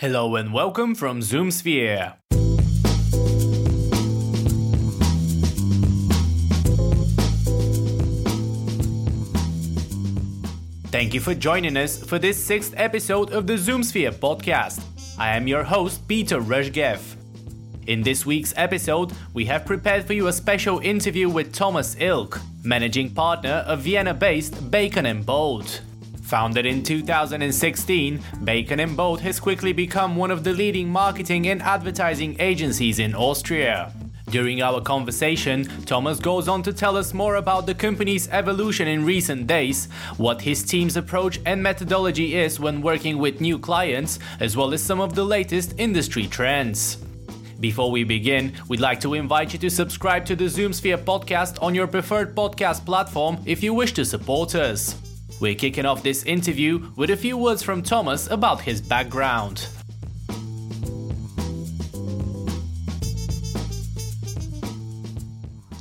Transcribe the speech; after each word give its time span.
Hello 0.00 0.36
and 0.36 0.50
welcome 0.50 0.94
from 0.94 1.20
ZoomSphere. 1.20 2.14
Thank 10.86 11.12
you 11.12 11.20
for 11.20 11.34
joining 11.34 11.76
us 11.76 12.02
for 12.02 12.18
this 12.18 12.42
sixth 12.42 12.72
episode 12.78 13.32
of 13.34 13.46
the 13.46 13.58
ZoomSphere 13.58 14.12
podcast. 14.12 14.82
I 15.18 15.36
am 15.36 15.46
your 15.46 15.64
host, 15.64 16.08
Peter 16.08 16.40
Rushgev. 16.40 17.02
In 17.86 18.02
this 18.02 18.24
week's 18.24 18.54
episode, 18.56 19.12
we 19.34 19.44
have 19.44 19.66
prepared 19.66 20.06
for 20.06 20.14
you 20.14 20.28
a 20.28 20.32
special 20.32 20.78
interview 20.78 21.28
with 21.28 21.52
Thomas 21.52 21.94
Ilk, 22.00 22.40
managing 22.64 23.10
partner 23.10 23.64
of 23.66 23.80
Vienna 23.80 24.14
based 24.14 24.70
Bacon 24.70 25.04
and 25.04 25.26
Bold. 25.26 25.82
Founded 26.30 26.64
in 26.64 26.84
2016, 26.84 28.20
Bacon 28.44 28.94
Bold 28.94 29.20
has 29.20 29.40
quickly 29.40 29.72
become 29.72 30.14
one 30.14 30.30
of 30.30 30.44
the 30.44 30.52
leading 30.52 30.88
marketing 30.88 31.48
and 31.48 31.60
advertising 31.60 32.36
agencies 32.38 33.00
in 33.00 33.16
Austria. 33.16 33.92
During 34.28 34.62
our 34.62 34.80
conversation, 34.80 35.64
Thomas 35.86 36.20
goes 36.20 36.46
on 36.46 36.62
to 36.62 36.72
tell 36.72 36.96
us 36.96 37.12
more 37.12 37.34
about 37.34 37.66
the 37.66 37.74
company's 37.74 38.28
evolution 38.28 38.86
in 38.86 39.04
recent 39.04 39.48
days, 39.48 39.88
what 40.18 40.40
his 40.40 40.62
team's 40.62 40.96
approach 40.96 41.40
and 41.46 41.60
methodology 41.60 42.36
is 42.36 42.60
when 42.60 42.80
working 42.80 43.18
with 43.18 43.40
new 43.40 43.58
clients, 43.58 44.20
as 44.38 44.56
well 44.56 44.72
as 44.72 44.80
some 44.80 45.00
of 45.00 45.16
the 45.16 45.24
latest 45.24 45.74
industry 45.78 46.28
trends. 46.28 46.98
Before 47.58 47.90
we 47.90 48.04
begin, 48.04 48.52
we'd 48.68 48.78
like 48.78 49.00
to 49.00 49.14
invite 49.14 49.52
you 49.52 49.58
to 49.58 49.68
subscribe 49.68 50.24
to 50.26 50.36
the 50.36 50.44
ZoomSphere 50.44 50.98
podcast 50.98 51.60
on 51.60 51.74
your 51.74 51.88
preferred 51.88 52.36
podcast 52.36 52.86
platform 52.86 53.42
if 53.46 53.64
you 53.64 53.74
wish 53.74 53.92
to 53.94 54.04
support 54.04 54.54
us. 54.54 55.09
We're 55.40 55.54
kicking 55.54 55.86
off 55.86 56.02
this 56.02 56.22
interview 56.24 56.90
with 56.96 57.08
a 57.08 57.16
few 57.16 57.38
words 57.38 57.62
from 57.62 57.82
Thomas 57.82 58.26
about 58.30 58.60
his 58.60 58.82
background. 58.82 59.66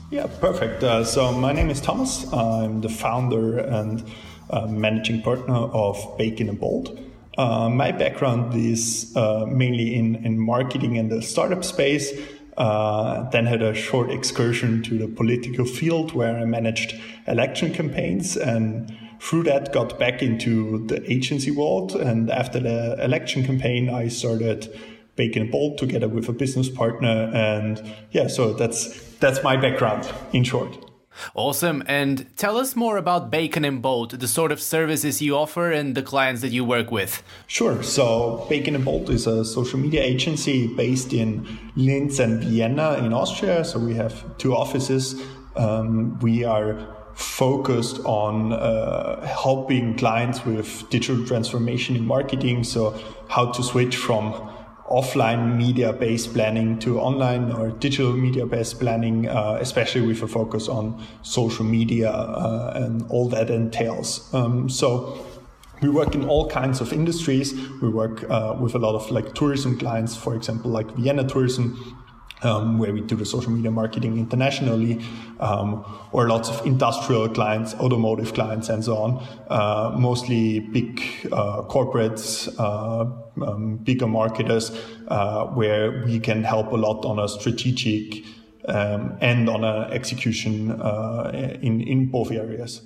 Yeah, 0.09 0.27
perfect. 0.39 0.81
Uh, 0.81 1.03
so, 1.03 1.33
my 1.33 1.51
name 1.51 1.69
is 1.69 1.81
Thomas. 1.81 2.31
I'm 2.31 2.79
the 2.79 2.87
founder 2.87 3.59
and 3.59 4.09
uh, 4.49 4.65
managing 4.67 5.21
partner 5.23 5.55
of 5.55 6.17
Bacon 6.17 6.47
and 6.47 6.57
Bold. 6.57 6.97
Uh, 7.37 7.67
my 7.67 7.91
background 7.91 8.53
is 8.55 9.11
uh, 9.17 9.45
mainly 9.45 9.93
in, 9.93 10.15
in 10.23 10.39
marketing 10.39 10.97
and 10.97 11.11
the 11.11 11.21
startup 11.21 11.65
space. 11.65 12.13
Uh, 12.57 13.29
then 13.31 13.45
had 13.45 13.61
a 13.61 13.73
short 13.73 14.09
excursion 14.09 14.83
to 14.83 14.97
the 14.97 15.07
political 15.07 15.65
field 15.65 16.13
where 16.13 16.37
I 16.37 16.45
managed 16.45 16.95
election 17.27 17.73
campaigns 17.73 18.37
and 18.37 18.93
through 19.19 19.43
that 19.43 19.73
got 19.73 19.99
back 19.99 20.21
into 20.21 20.85
the 20.87 21.11
agency 21.11 21.51
world 21.51 21.95
and 21.95 22.29
after 22.29 22.59
the 22.59 23.03
election 23.03 23.43
campaign 23.43 23.89
i 23.89 24.07
started 24.07 24.79
bacon 25.15 25.43
and 25.43 25.51
bold 25.51 25.77
together 25.77 26.07
with 26.07 26.29
a 26.29 26.33
business 26.33 26.69
partner 26.69 27.29
and 27.33 27.81
yeah 28.11 28.27
so 28.27 28.53
that's 28.53 29.17
that's 29.17 29.43
my 29.43 29.57
background 29.57 30.09
in 30.33 30.43
short 30.43 30.89
Awesome. 31.35 31.83
And 31.85 32.25
tell 32.37 32.57
us 32.57 32.75
more 32.75 32.97
about 32.97 33.29
Bacon 33.29 33.65
and 33.65 33.81
Bold, 33.81 34.11
the 34.11 34.27
sort 34.27 34.51
of 34.51 34.61
services 34.61 35.21
you 35.21 35.35
offer 35.35 35.71
and 35.71 35.95
the 35.95 36.01
clients 36.01 36.41
that 36.41 36.49
you 36.49 36.63
work 36.63 36.91
with. 36.91 37.23
Sure. 37.47 37.83
So, 37.83 38.45
Bacon 38.49 38.75
and 38.75 38.85
Bold 38.85 39.09
is 39.09 39.27
a 39.27 39.43
social 39.43 39.79
media 39.79 40.01
agency 40.01 40.73
based 40.75 41.13
in 41.13 41.45
Linz 41.75 42.19
and 42.19 42.43
Vienna 42.43 42.93
in 42.99 43.13
Austria. 43.13 43.65
So, 43.65 43.79
we 43.79 43.95
have 43.95 44.37
two 44.37 44.55
offices. 44.55 45.21
Um, 45.55 46.19
we 46.19 46.43
are 46.43 46.95
focused 47.19 47.99
on 48.05 48.53
uh, 48.53 49.25
helping 49.25 49.95
clients 49.97 50.45
with 50.45 50.89
digital 50.89 51.25
transformation 51.25 51.95
in 51.95 52.05
marketing. 52.05 52.63
So, 52.63 52.97
how 53.27 53.51
to 53.51 53.61
switch 53.61 53.97
from 53.97 54.33
offline 54.89 55.55
media 55.57 55.93
based 55.93 56.33
planning 56.33 56.79
to 56.79 56.99
online 56.99 57.51
or 57.51 57.71
digital 57.71 58.13
media 58.13 58.45
based 58.45 58.79
planning, 58.79 59.27
uh, 59.27 59.57
especially 59.59 60.07
with 60.07 60.23
a 60.23 60.27
focus 60.27 60.67
on 60.69 61.03
social 61.21 61.65
media 61.65 62.09
uh, 62.09 62.73
and 62.75 63.05
all 63.09 63.27
that 63.29 63.49
entails. 63.49 64.33
Um, 64.33 64.69
so, 64.69 65.25
we 65.81 65.89
work 65.89 66.15
in 66.15 66.27
all 66.27 66.49
kinds 66.49 66.81
of 66.81 66.91
industries. 66.91 67.53
We 67.81 67.89
work 67.89 68.29
uh, 68.29 68.55
with 68.59 68.75
a 68.75 68.79
lot 68.79 68.95
of 68.95 69.11
like 69.11 69.33
tourism 69.33 69.77
clients, 69.77 70.15
for 70.15 70.35
example, 70.35 70.71
like 70.71 70.89
Vienna 70.91 71.27
Tourism, 71.27 71.98
um, 72.43 72.77
where 72.79 72.93
we 72.93 73.01
do 73.01 73.15
the 73.15 73.25
social 73.25 73.51
media 73.51 73.71
marketing 73.71 74.17
internationally, 74.17 74.99
um, 75.39 75.85
or 76.11 76.27
lots 76.27 76.49
of 76.49 76.65
industrial 76.65 77.29
clients, 77.29 77.73
automotive 77.75 78.33
clients, 78.33 78.69
and 78.69 78.83
so 78.83 78.97
on. 78.97 79.23
Uh, 79.49 79.95
mostly 79.97 80.59
big 80.59 80.99
uh, 81.31 81.61
corporates, 81.63 82.47
uh, 82.59 83.05
um, 83.45 83.77
bigger 83.77 84.07
marketers, 84.07 84.71
uh, 85.07 85.45
where 85.47 86.03
we 86.05 86.19
can 86.19 86.43
help 86.43 86.71
a 86.71 86.77
lot 86.77 87.05
on 87.05 87.19
a 87.19 87.27
strategic 87.27 88.23
um, 88.67 89.17
and 89.21 89.49
on 89.49 89.63
an 89.63 89.91
execution 89.91 90.71
uh, 90.71 91.31
in 91.61 91.81
in 91.81 92.07
both 92.07 92.31
areas. 92.31 92.81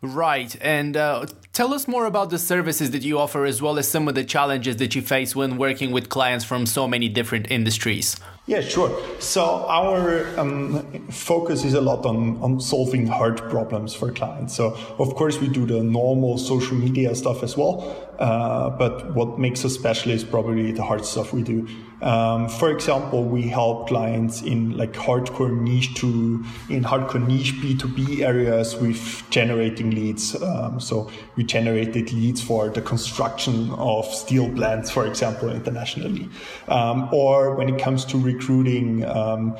Right. 0.00 0.56
And 0.60 0.96
uh, 0.96 1.26
tell 1.52 1.74
us 1.74 1.88
more 1.88 2.06
about 2.06 2.30
the 2.30 2.38
services 2.38 2.90
that 2.92 3.02
you 3.02 3.18
offer, 3.18 3.44
as 3.44 3.60
well 3.60 3.78
as 3.78 3.88
some 3.88 4.08
of 4.08 4.14
the 4.14 4.24
challenges 4.24 4.76
that 4.76 4.94
you 4.94 5.02
face 5.02 5.34
when 5.34 5.56
working 5.56 5.90
with 5.90 6.08
clients 6.08 6.44
from 6.44 6.64
so 6.64 6.86
many 6.86 7.08
different 7.08 7.50
industries. 7.50 8.16
Yeah, 8.46 8.60
sure. 8.60 8.90
So 9.20 9.42
our 9.42 10.38
um, 10.38 11.08
focus 11.08 11.64
is 11.64 11.72
a 11.72 11.80
lot 11.80 12.04
on, 12.04 12.36
on 12.42 12.60
solving 12.60 13.06
hard 13.06 13.38
problems 13.38 13.94
for 13.94 14.12
clients. 14.12 14.54
So 14.54 14.76
of 14.98 15.14
course 15.14 15.40
we 15.40 15.48
do 15.48 15.64
the 15.64 15.82
normal 15.82 16.36
social 16.36 16.76
media 16.76 17.14
stuff 17.14 17.42
as 17.42 17.56
well. 17.56 18.04
Uh, 18.18 18.68
but 18.70 19.14
what 19.14 19.38
makes 19.38 19.64
us 19.64 19.74
special 19.74 20.12
is 20.12 20.24
probably 20.24 20.72
the 20.72 20.82
hard 20.82 21.06
stuff 21.06 21.32
we 21.32 21.42
do. 21.42 21.66
Um, 22.02 22.48
for 22.48 22.70
example, 22.70 23.24
we 23.24 23.42
help 23.48 23.88
clients 23.88 24.42
in 24.42 24.76
like 24.76 24.92
hardcore 24.92 25.50
niche 25.50 25.94
to 25.94 26.44
in 26.68 26.84
hardcore 26.84 27.26
niche 27.26 27.54
B2B 27.54 28.20
areas 28.20 28.76
with 28.76 29.22
generating 29.30 29.90
leads. 29.90 30.40
Um, 30.42 30.80
so 30.80 31.10
we 31.36 31.44
generated 31.44 32.12
leads 32.12 32.42
for 32.42 32.68
the 32.68 32.82
construction 32.82 33.70
of 33.70 34.04
steel 34.06 34.52
plants, 34.52 34.90
for 34.90 35.06
example, 35.06 35.50
internationally. 35.50 36.28
Um, 36.68 37.08
or 37.12 37.54
when 37.54 37.74
it 37.74 37.80
comes 37.80 38.04
to 38.06 38.18
recruiting, 38.34 39.04
um, 39.04 39.56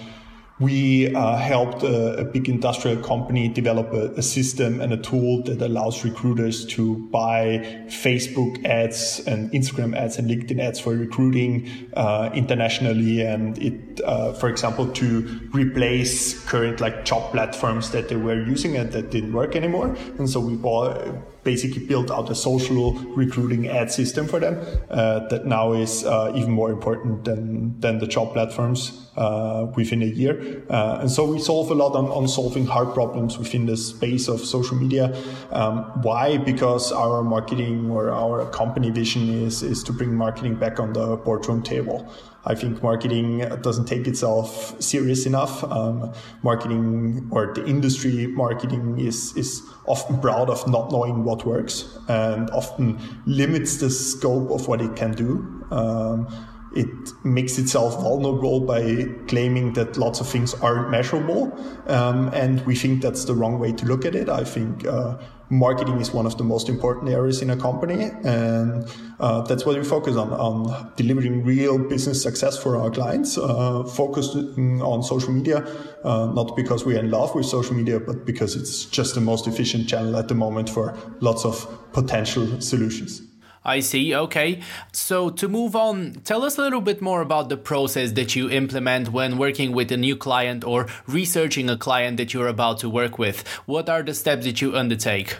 we 0.60 1.12
uh, 1.14 1.36
helped 1.36 1.82
a, 1.82 2.18
a, 2.18 2.24
big 2.24 2.48
industrial 2.48 3.02
company 3.02 3.48
develop 3.48 3.92
a, 3.92 4.12
a, 4.12 4.22
system 4.22 4.80
and 4.80 4.92
a 4.92 4.96
tool 4.96 5.42
that 5.42 5.60
allows 5.60 6.04
recruiters 6.04 6.64
to 6.64 6.96
buy 7.08 7.58
Facebook 7.88 8.64
ads 8.64 9.20
and 9.26 9.50
Instagram 9.50 9.96
ads 9.96 10.16
and 10.16 10.30
LinkedIn 10.30 10.60
ads 10.60 10.78
for 10.78 10.94
recruiting 10.94 11.68
uh, 11.94 12.30
internationally. 12.32 13.22
And 13.22 13.58
it, 13.58 14.00
uh, 14.04 14.32
for 14.34 14.48
example, 14.48 14.86
to 14.92 15.48
replace 15.52 16.38
current 16.44 16.80
like 16.80 17.04
job 17.04 17.32
platforms 17.32 17.90
that 17.90 18.08
they 18.08 18.16
were 18.16 18.40
using 18.40 18.76
and 18.76 18.92
that 18.92 19.10
didn't 19.10 19.32
work 19.32 19.56
anymore. 19.56 19.96
And 20.18 20.30
so 20.30 20.38
we 20.38 20.54
bought 20.54 21.04
basically 21.44 21.86
built 21.86 22.10
out 22.10 22.30
a 22.30 22.34
social 22.34 22.94
recruiting 23.14 23.68
ad 23.68 23.90
system 23.90 24.26
for 24.26 24.40
them 24.40 24.58
uh, 24.90 25.20
that 25.28 25.46
now 25.46 25.72
is 25.72 26.04
uh, 26.04 26.32
even 26.34 26.50
more 26.50 26.70
important 26.70 27.24
than, 27.24 27.78
than 27.80 27.98
the 27.98 28.06
job 28.06 28.32
platforms 28.32 29.08
uh, 29.16 29.66
within 29.76 30.02
a 30.02 30.06
year. 30.06 30.64
Uh, 30.70 30.98
and 31.00 31.10
so 31.10 31.24
we 31.24 31.38
solve 31.38 31.70
a 31.70 31.74
lot 31.74 31.94
on, 31.94 32.06
on 32.06 32.26
solving 32.26 32.66
hard 32.66 32.92
problems 32.94 33.38
within 33.38 33.66
the 33.66 33.76
space 33.76 34.28
of 34.28 34.40
social 34.40 34.76
media. 34.76 35.14
Um, 35.52 35.84
why? 36.02 36.38
Because 36.38 36.90
our 36.92 37.22
marketing 37.22 37.90
or 37.90 38.10
our 38.10 38.46
company 38.50 38.90
vision 38.90 39.28
is, 39.28 39.62
is 39.62 39.82
to 39.84 39.92
bring 39.92 40.14
marketing 40.14 40.56
back 40.56 40.80
on 40.80 40.92
the 40.92 41.16
boardroom 41.16 41.62
table. 41.62 42.10
I 42.46 42.54
think 42.54 42.82
marketing 42.82 43.38
doesn't 43.62 43.86
take 43.86 44.06
itself 44.06 44.80
serious 44.80 45.26
enough. 45.26 45.64
Um, 45.64 46.12
marketing 46.42 47.28
or 47.30 47.52
the 47.54 47.64
industry 47.66 48.26
marketing 48.26 48.98
is, 48.98 49.36
is 49.36 49.62
often 49.86 50.20
proud 50.20 50.50
of 50.50 50.66
not 50.68 50.92
knowing 50.92 51.24
what 51.24 51.46
works 51.46 51.96
and 52.08 52.50
often 52.50 52.98
limits 53.26 53.78
the 53.78 53.90
scope 53.90 54.50
of 54.50 54.68
what 54.68 54.80
it 54.80 54.94
can 54.96 55.12
do. 55.12 55.64
Um, 55.70 56.28
it 56.74 56.88
makes 57.24 57.56
itself 57.56 57.94
vulnerable 58.02 58.60
by 58.60 59.06
claiming 59.28 59.74
that 59.74 59.96
lots 59.96 60.20
of 60.20 60.28
things 60.28 60.54
aren't 60.54 60.90
measurable. 60.90 61.56
Um, 61.86 62.28
and 62.34 62.64
we 62.66 62.74
think 62.74 63.00
that's 63.00 63.24
the 63.24 63.34
wrong 63.34 63.58
way 63.58 63.72
to 63.72 63.86
look 63.86 64.04
at 64.04 64.14
it. 64.14 64.28
I 64.28 64.44
think 64.44 64.84
uh, 64.84 65.16
marketing 65.50 66.00
is 66.00 66.12
one 66.12 66.26
of 66.26 66.36
the 66.38 66.44
most 66.44 66.68
important 66.68 67.10
areas 67.10 67.42
in 67.42 67.50
a 67.50 67.56
company. 67.56 68.10
And 68.24 68.88
uh, 69.20 69.42
that's 69.42 69.64
what 69.64 69.76
we 69.76 69.84
focus 69.84 70.16
on, 70.16 70.32
on 70.32 70.92
delivering 70.96 71.44
real 71.44 71.78
business 71.78 72.22
success 72.22 72.56
for 72.56 72.76
our 72.76 72.90
clients, 72.90 73.38
uh, 73.38 73.84
focused 73.84 74.36
on 74.36 75.02
social 75.02 75.32
media, 75.32 75.66
uh, 76.04 76.26
not 76.34 76.56
because 76.56 76.84
we're 76.84 76.98
in 76.98 77.10
love 77.10 77.34
with 77.34 77.46
social 77.46 77.74
media, 77.74 78.00
but 78.00 78.24
because 78.24 78.56
it's 78.56 78.84
just 78.86 79.14
the 79.14 79.20
most 79.20 79.46
efficient 79.46 79.88
channel 79.88 80.16
at 80.16 80.28
the 80.28 80.34
moment 80.34 80.68
for 80.70 80.96
lots 81.20 81.44
of 81.44 81.66
potential 81.92 82.60
solutions. 82.60 83.22
I 83.64 83.80
see. 83.80 84.14
Okay. 84.14 84.60
So 84.92 85.30
to 85.30 85.48
move 85.48 85.74
on, 85.74 86.20
tell 86.24 86.44
us 86.44 86.58
a 86.58 86.60
little 86.60 86.82
bit 86.82 87.00
more 87.00 87.22
about 87.22 87.48
the 87.48 87.56
process 87.56 88.12
that 88.12 88.36
you 88.36 88.50
implement 88.50 89.10
when 89.12 89.38
working 89.38 89.72
with 89.72 89.90
a 89.90 89.96
new 89.96 90.16
client 90.16 90.64
or 90.64 90.86
researching 91.06 91.70
a 91.70 91.76
client 91.76 92.18
that 92.18 92.34
you're 92.34 92.48
about 92.48 92.78
to 92.80 92.90
work 92.90 93.18
with. 93.18 93.46
What 93.66 93.88
are 93.88 94.02
the 94.02 94.14
steps 94.14 94.44
that 94.44 94.60
you 94.60 94.76
undertake? 94.76 95.38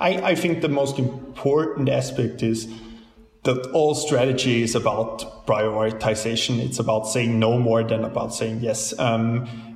I, 0.00 0.30
I 0.30 0.34
think 0.34 0.62
the 0.62 0.68
most 0.68 0.98
important 0.98 1.88
aspect 1.88 2.42
is 2.42 2.68
that 3.42 3.66
all 3.72 3.94
strategy 3.94 4.62
is 4.62 4.74
about 4.74 5.46
prioritization. 5.46 6.58
It's 6.58 6.78
about 6.78 7.06
saying 7.06 7.38
no 7.38 7.58
more 7.58 7.82
than 7.82 8.04
about 8.04 8.34
saying 8.34 8.60
yes. 8.60 8.98
Um, 8.98 9.71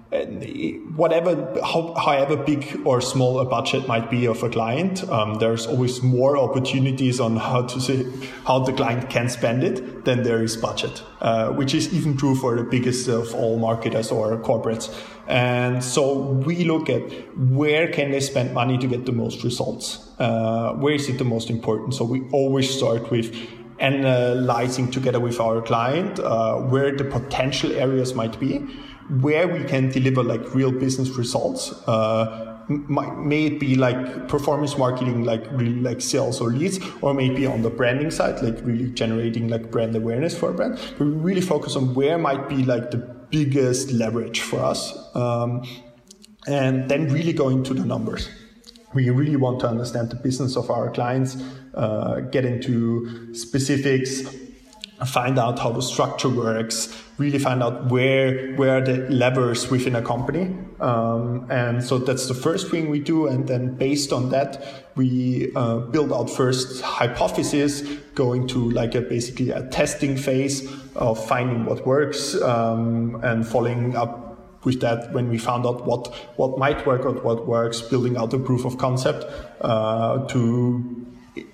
whatever, 0.97 1.61
how, 1.63 1.95
however 1.95 2.37
big 2.37 2.81
or 2.85 3.01
small 3.01 3.41
a 3.41 3.45
budget 3.45 3.87
might 3.87 4.11
be 4.11 4.27
of 4.27 4.43
a 4.43 4.49
client, 4.49 5.09
um, 5.09 5.35
there's 5.35 5.67
always 5.67 6.03
more 6.03 6.37
opportunities 6.37 7.21
on 7.21 7.37
how 7.37 7.63
to 7.63 7.81
say 7.81 8.07
how 8.45 8.59
the 8.61 8.73
client 8.73 9.11
can 9.11 9.29
spend 9.29 9.63
it 9.63 10.05
than 10.05 10.23
there 10.23 10.43
is 10.43 10.57
budget, 10.57 11.03
uh, 11.21 11.51
which 11.51 11.75
is 11.75 11.93
even 11.93 12.17
true 12.17 12.35
for 12.35 12.57
the 12.57 12.65
biggest 12.65 13.09
of 13.09 13.35
all 13.35 13.59
marketers 13.59 14.11
or 14.11 14.37
corporates. 14.39 14.95
And 15.27 15.83
so 15.83 16.19
we 16.19 16.65
look 16.65 16.89
at 16.89 17.03
where 17.37 17.89
can 17.89 18.13
they 18.13 18.21
spend 18.21 18.55
money 18.55 18.79
to 18.79 18.87
get 18.87 19.07
the 19.07 19.13
most 19.13 19.43
results. 19.43 20.09
Uh, 20.19 20.73
where 20.75 20.95
is 20.95 21.09
it 21.09 21.19
the 21.19 21.25
most 21.25 21.51
important? 21.51 21.95
So 21.95 22.05
we 22.05 22.23
always 22.31 22.73
start 22.73 23.11
with 23.11 23.35
analyzing 23.78 24.90
together 24.90 25.20
with 25.20 25.38
our 25.40 25.61
client 25.61 26.19
uh, 26.19 26.56
where 26.56 26.96
the 26.96 27.05
potential 27.05 27.73
areas 27.73 28.14
might 28.14 28.38
be 28.40 28.67
where 29.20 29.46
we 29.46 29.64
can 29.64 29.88
deliver 29.90 30.23
like 30.23 30.55
real 30.55 30.73
business 30.73 31.11
results. 31.11 31.73
Uh, 31.88 32.58
may 32.69 33.46
it 33.46 33.61
be 33.61 33.76
like 33.76 34.28
performance 34.28 34.76
marketing, 34.76 35.25
like 35.25 35.44
really 35.52 35.81
like 35.81 36.00
sales 36.00 36.40
or 36.40 36.50
leads, 36.50 36.81
or 37.00 37.14
maybe 37.14 37.46
on 37.46 37.62
the 37.62 37.70
branding 37.70 38.11
side, 38.11 38.43
like 38.43 38.58
really 38.64 38.90
generating 38.90 39.49
like 39.49 39.70
brand 39.70 39.94
awareness 39.94 40.37
for 40.37 40.50
a 40.50 40.55
brand. 40.55 40.79
But 40.99 41.06
we 41.06 41.12
really 41.12 41.40
focus 41.40 41.76
on 41.76 41.94
where 41.94 42.19
might 42.19 42.49
be 42.49 42.64
like 42.64 42.90
the 42.90 42.99
biggest 43.31 43.93
leverage 43.93 44.40
for 44.40 44.61
us, 44.61 44.93
um, 45.14 45.62
and 46.49 46.88
then 46.88 47.08
really 47.12 47.32
go 47.32 47.49
into 47.49 47.75
the 47.75 47.84
numbers. 47.84 48.29
We 48.94 49.11
really 49.11 49.37
want 49.37 49.61
to 49.61 49.69
understand 49.69 50.11
the 50.11 50.17
business 50.17 50.56
of 50.56 50.70
our 50.70 50.90
clients, 50.90 51.37
uh, 51.76 52.20
get 52.20 52.44
into 52.44 53.34
specifics, 53.34 54.23
find 55.05 55.38
out 55.38 55.58
how 55.58 55.70
the 55.70 55.82
structure 55.82 56.28
works, 56.28 56.88
really 57.19 57.38
find 57.38 57.62
out 57.62 57.90
where 57.90 58.55
where 58.55 58.78
are 58.78 58.81
the 58.81 59.08
levers 59.11 59.70
within 59.70 59.94
a 59.94 60.02
company. 60.02 60.56
Um, 60.81 61.46
and 61.50 61.84
so 61.84 61.99
that's 61.99 62.26
the 62.28 62.34
first 62.34 62.70
thing 62.70 62.88
we 62.88 63.00
do. 63.00 63.26
And 63.26 63.46
then 63.46 63.76
based 63.76 64.12
on 64.12 64.31
that, 64.31 64.87
we 64.94 65.52
uh, 65.55 65.78
build 65.78 66.12
out 66.12 66.31
first 66.31 66.81
hypothesis, 66.81 67.82
going 68.14 68.46
to 68.49 68.70
like 68.70 68.94
a 68.94 69.02
basically 69.02 69.50
a 69.50 69.67
testing 69.69 70.17
phase 70.17 70.67
of 70.94 71.22
finding 71.26 71.67
what 71.67 71.87
works 71.87 72.40
um, 72.40 73.20
and 73.22 73.46
following 73.46 73.96
up 73.96 74.64
with 74.64 74.81
that 74.81 75.12
when 75.12 75.29
we 75.29 75.38
found 75.38 75.64
out 75.67 75.87
what 75.87 76.12
what 76.37 76.58
might 76.58 76.87
work 76.87 77.05
or 77.05 77.12
what 77.12 77.46
works, 77.46 77.82
building 77.82 78.17
out 78.17 78.32
a 78.32 78.38
proof 78.38 78.64
of 78.64 78.79
concept 78.79 79.25
uh, 79.61 80.26
to 80.26 80.95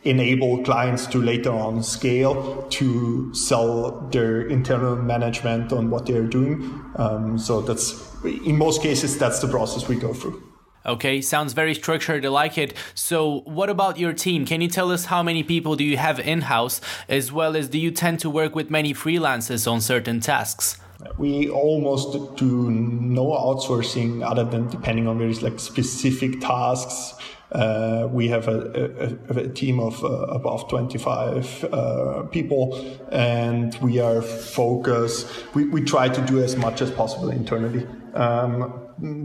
enable 0.04 0.62
clients 0.64 1.06
to 1.06 1.18
later 1.18 1.50
on 1.50 1.82
scale 1.82 2.66
to 2.70 3.34
sell 3.34 4.00
their 4.12 4.42
internal 4.42 4.96
management 4.96 5.72
on 5.72 5.90
what 5.90 6.06
they're 6.06 6.26
doing. 6.26 6.62
Um, 6.96 7.38
so 7.38 7.60
that's 7.60 8.12
in 8.24 8.56
most 8.56 8.82
cases 8.82 9.18
that's 9.18 9.40
the 9.40 9.48
process 9.48 9.88
we 9.88 9.96
go 9.96 10.14
through. 10.14 10.42
Okay, 10.84 11.20
sounds 11.20 11.52
very 11.52 11.74
structured. 11.74 12.26
I 12.26 12.28
like 12.28 12.58
it. 12.58 12.74
So, 12.94 13.42
what 13.44 13.70
about 13.70 13.98
your 13.98 14.12
team? 14.12 14.44
Can 14.44 14.60
you 14.60 14.66
tell 14.66 14.90
us 14.90 15.04
how 15.04 15.22
many 15.22 15.44
people 15.44 15.76
do 15.76 15.84
you 15.84 15.96
have 15.96 16.18
in 16.18 16.42
house, 16.42 16.80
as 17.08 17.30
well 17.30 17.56
as 17.56 17.68
do 17.68 17.78
you 17.78 17.92
tend 17.92 18.18
to 18.20 18.30
work 18.30 18.56
with 18.56 18.68
many 18.68 18.92
freelancers 18.92 19.70
on 19.70 19.80
certain 19.80 20.18
tasks? 20.18 20.80
We 21.18 21.48
almost 21.48 22.36
do 22.36 22.70
no 22.70 23.26
outsourcing 23.26 24.24
other 24.24 24.44
than 24.44 24.68
depending 24.68 25.06
on 25.08 25.18
very 25.18 25.34
like 25.34 25.58
specific 25.60 26.40
tasks 26.40 27.14
uh, 27.52 28.08
we 28.10 28.28
have 28.28 28.48
a, 28.48 29.18
a, 29.28 29.36
a 29.40 29.48
team 29.48 29.78
of 29.78 30.02
uh, 30.02 30.08
above 30.08 30.68
25 30.70 31.64
uh, 31.64 32.22
people, 32.30 32.74
and 33.10 33.76
we 33.82 34.00
are 34.00 34.22
focused. 34.22 35.26
We, 35.54 35.68
we 35.68 35.82
try 35.82 36.08
to 36.08 36.20
do 36.22 36.42
as 36.42 36.56
much 36.56 36.80
as 36.80 36.90
possible 36.90 37.30
internally. 37.30 37.86
Um, 38.14 38.72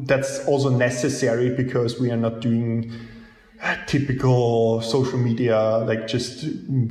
that's 0.06 0.46
also 0.46 0.70
necessary 0.70 1.56
because 1.56 2.00
we 2.00 2.12
are 2.12 2.18
not 2.18 2.42
doing 2.42 2.92
typical 3.88 4.82
social 4.82 5.18
media, 5.18 5.78
like 5.80 6.08
just 6.08 6.42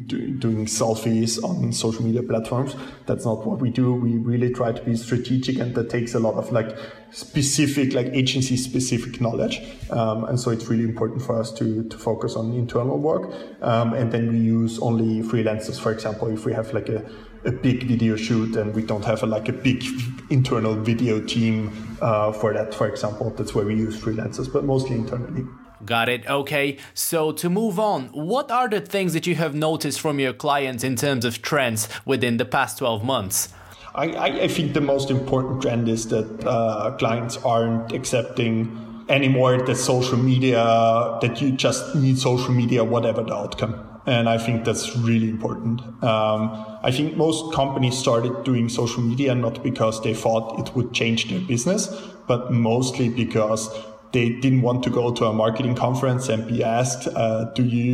do, 0.07 0.31
doing 0.33 0.67
selfies 0.67 1.43
on 1.43 1.73
social 1.73 2.03
media 2.03 2.23
platforms. 2.23 2.75
That's 3.07 3.25
not 3.25 3.47
what 3.47 3.61
we 3.61 3.71
do. 3.71 3.95
We 3.95 4.17
really 4.17 4.53
try 4.53 4.73
to 4.73 4.83
be 4.83 4.97
strategic, 4.97 5.59
and 5.59 5.75
that 5.75 5.91
takes 5.91 6.15
a 6.15 6.19
lot 6.19 6.35
of 6.35 6.51
like 6.51 6.77
specific, 7.13 7.95
like 7.95 8.07
agency 8.07 8.57
specific 8.57 9.21
knowledge. 9.21 9.61
Um, 9.91 10.25
and 10.25 10.41
so 10.41 10.51
it's 10.51 10.67
really 10.67 10.85
important 10.85 11.23
for 11.23 11.39
us 11.39 11.53
to 11.55 11.85
to 11.85 11.99
focus 11.99 12.35
on 12.35 12.53
internal 12.53 12.99
work. 12.99 13.33
Um, 13.62 13.95
and 13.95 14.11
then 14.11 14.33
we 14.33 14.39
use 14.39 14.79
only 14.81 15.23
freelancers. 15.23 15.81
For 15.81 15.93
example, 15.93 16.29
if 16.29 16.45
we 16.45 16.53
have 16.53 16.73
like 16.75 16.89
a 16.89 17.09
a 17.45 17.53
big 17.53 17.85
video 17.85 18.17
shoot 18.17 18.57
and 18.57 18.75
we 18.75 18.83
don't 18.83 19.05
have 19.05 19.23
a, 19.23 19.27
like 19.27 19.49
a 19.49 19.53
big 19.53 19.85
internal 20.31 20.75
video 20.75 21.21
team 21.21 21.71
uh, 22.03 22.33
for 22.33 22.53
that, 22.53 22.75
for 22.75 22.89
example, 22.89 23.31
that's 23.31 23.55
where 23.55 23.65
we 23.65 23.77
use 23.77 23.97
freelancers, 23.97 24.53
but 24.53 24.65
mostly 24.65 24.97
internally. 24.97 25.47
Got 25.84 26.08
it. 26.08 26.26
Okay. 26.26 26.78
So 26.94 27.32
to 27.32 27.50
move 27.50 27.78
on, 27.78 28.06
what 28.08 28.50
are 28.50 28.69
the 28.69 28.81
things 28.81 29.12
that 29.12 29.26
you 29.26 29.34
have 29.34 29.55
noticed 29.55 30.00
from 30.00 30.19
your 30.19 30.32
clients 30.32 30.82
in 30.84 30.96
terms 30.96 31.25
of 31.25 31.43
trends 31.43 31.88
within 32.05 32.38
the 32.38 32.44
past 32.44 32.78
12 32.78 33.05
months? 33.05 33.49
I, 33.94 34.43
I 34.43 34.49
think 34.49 34.75
the 34.75 34.81
most 34.81 35.11
important 35.11 35.62
trend 35.62 35.88
is 35.88 36.08
that 36.08 36.46
uh, 36.46 36.94
clients 36.99 37.38
aren't 37.38 37.93
accepting 37.93 39.05
anymore 39.08 39.62
that 39.62 39.76
social 39.76 40.19
media, 40.19 41.19
that 41.23 41.40
you 41.40 41.52
just 41.52 41.94
need 41.94 42.19
social 42.19 42.50
media, 42.50 42.84
whatever 42.84 43.23
the 43.23 43.34
outcome. 43.34 43.82
And 44.06 44.28
I 44.28 44.38
think 44.38 44.64
that's 44.64 44.96
really 44.96 45.28
important. 45.28 45.81
Um, 46.02 46.78
I 46.82 46.93
think 46.93 47.17
most 47.17 47.55
companies 47.55 47.99
started 47.99 48.44
doing 48.44 48.69
social 48.69 49.02
media 49.02 49.34
not 49.34 49.62
because 49.62 50.02
they 50.02 50.14
thought 50.14 50.61
it 50.61 50.76
would 50.76 50.93
change 50.93 51.28
their 51.28 51.40
business, 51.40 51.88
but 52.28 52.52
mostly 52.52 53.08
because 53.08 53.69
they 54.17 54.31
didn't 54.31 54.63
want 54.63 54.83
to 54.83 54.89
go 54.89 55.13
to 55.13 55.27
a 55.27 55.33
marketing 55.33 55.75
conference 55.75 56.31
and 56.31 56.49
be 56.49 56.65
asked, 56.65 57.07
uh, 57.09 57.45
"Do 57.59 57.63
you 57.63 57.91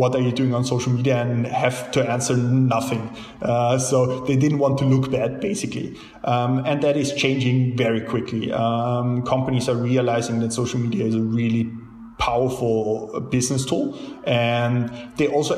what 0.00 0.14
are 0.16 0.22
you 0.26 0.32
doing 0.32 0.54
on 0.54 0.64
social 0.64 0.92
media?" 0.98 1.16
and 1.20 1.46
have 1.46 1.90
to 1.96 2.00
answer 2.14 2.36
nothing. 2.74 3.02
Uh, 3.42 3.76
so 3.76 4.24
they 4.24 4.36
didn't 4.44 4.60
want 4.64 4.78
to 4.78 4.86
look 4.86 5.10
bad, 5.10 5.40
basically, 5.40 5.94
um, 6.24 6.64
and 6.64 6.82
that 6.82 6.96
is 6.96 7.12
changing 7.12 7.76
very 7.76 8.00
quickly. 8.00 8.50
Um, 8.50 9.22
companies 9.34 9.68
are 9.68 9.76
realizing 9.76 10.40
that 10.40 10.54
social 10.54 10.80
media 10.80 11.04
is 11.04 11.14
a 11.14 11.20
really 11.20 11.70
powerful 12.18 13.20
business 13.30 13.66
tool, 13.66 13.86
and 14.24 14.90
they 15.18 15.28
also. 15.28 15.54